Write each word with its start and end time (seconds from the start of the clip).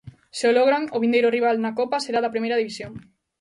Se 0.37 0.45
o 0.49 0.55
logran, 0.57 0.83
o 0.95 1.01
vindeiro 1.03 1.33
rival 1.37 1.55
na 1.59 1.75
Copa 1.79 2.03
será 2.05 2.19
da 2.21 2.33
Primeira 2.33 2.59
División. 2.61 2.91